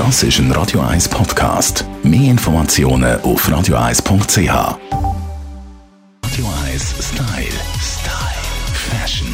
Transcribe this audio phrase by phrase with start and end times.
[0.00, 1.84] Das ist ein Radio 1 Podcast.
[2.02, 4.48] Mehr Informationen auf radio1.ch.
[6.24, 7.60] Radio 1 Style.
[7.78, 8.40] Style.
[8.72, 9.28] Fashion.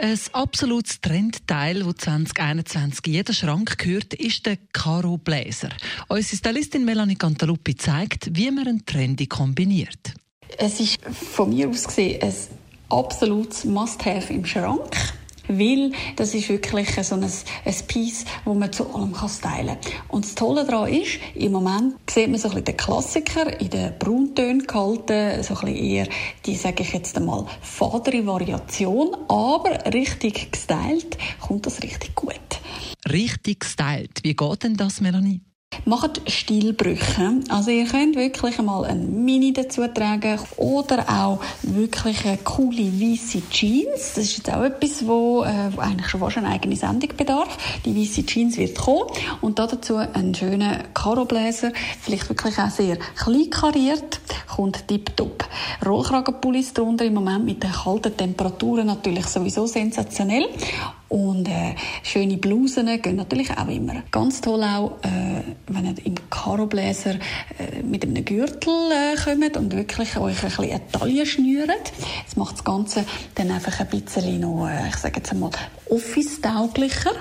[0.00, 5.68] Ein absolutes Trendteil, das 2021 in jeden Schrank gehört, ist der Caro Bläser.
[6.08, 10.14] Unsere Stylistin Melanie Cantaluppi zeigt, wie man einen Trendy kombiniert.
[10.56, 12.34] Es ist von mir aus gesehen ein
[12.88, 14.96] absolutes Must-have im Schrank.
[15.50, 19.92] Weil das ist wirklich so ein, ein Piece, das man zu allem kann stylen kann.
[20.08, 23.70] Und das Tolle daran ist, im Moment sieht man so ein bisschen den Klassiker in
[23.70, 26.08] den Brauntönen gehalten, so ein bisschen eher
[26.46, 32.38] die, sage ich jetzt einmal, fadere Variation, aber richtig gestylt kommt das richtig gut.
[33.10, 34.20] Richtig gestylt.
[34.22, 35.40] Wie geht denn das, Melanie?
[35.84, 37.40] Macht Stilbrüche.
[37.48, 43.48] Also ihr könnt wirklich einmal ein Mini dazu tragen oder auch wirklich eine coole weiße
[43.50, 44.14] Jeans.
[44.14, 47.56] Das ist jetzt auch etwas, wo, äh, eigentlich schon fast eine eigene Sendung bedarf.
[47.84, 49.06] Die weiße Jeans wird kommen
[49.42, 54.20] und dazu einen schönen Karobläser, vielleicht wirklich auch sehr klein kariert,
[54.60, 55.44] kommt tipptopp.
[55.86, 60.48] Rollkragenpullis drunter im Moment mit den kalten Temperaturen natürlich sowieso sensationell
[61.08, 64.02] und äh, schöne Blusen gehen natürlich auch immer.
[64.10, 67.14] Ganz toll auch, äh, wenn ihr im Karobläser
[67.58, 71.92] äh, mit einem Gürtel äh, kommt und wirklich euch ein bisschen eine Taille schnürt.
[72.26, 75.50] Das macht das Ganze dann einfach ein bisschen noch, äh, ich sage jetzt einmal,
[75.88, 77.12] office-tauglicher.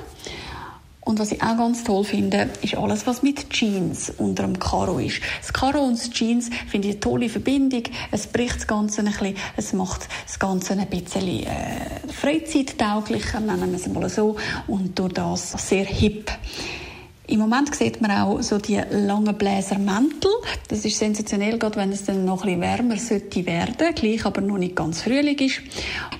[1.01, 4.99] Und was ich auch ganz toll finde, ist alles, was mit Jeans unter dem Karo
[4.99, 5.21] ist.
[5.39, 7.83] Das Karo und das Jeans finde ich eine tolle Verbindung.
[8.11, 13.71] Es bricht das Ganze ein bisschen, es macht das Ganze ein bisschen äh, freizeittauglicher, nennen
[13.71, 14.35] wir es mal so,
[14.67, 16.31] und durch das sehr hip.
[17.29, 20.31] Im Moment sieht man auch so die langen Bläsermäntel.
[20.67, 24.41] Das ist sensationell, gerade wenn es dann noch ein bisschen wärmer sollte werden, gleich aber
[24.41, 25.61] noch nicht ganz Frühling ist.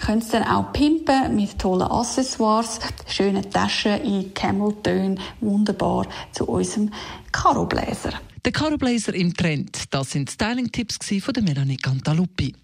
[0.05, 6.91] Könnt es dann auch pimpen mit tollen Accessoires, schönen Taschen in Cameltönen, wunderbar zu unserem
[7.31, 8.13] Karo-Bläser.
[8.45, 12.55] Der Karo-Bläser im Trend, das sind Styling-Tipps von der Melanie Cantaluppi.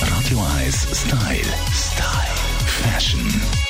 [0.00, 1.54] Radio 1 Style.
[1.70, 2.30] Style.
[2.64, 3.69] Fashion.